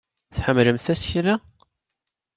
Tḥemmlemt 0.35 0.83
tasekla? 0.85 1.35